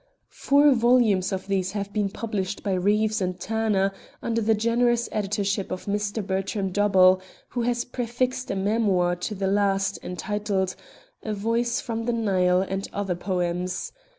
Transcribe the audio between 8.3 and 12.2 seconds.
a memoir to the last, entitled "A Voice from the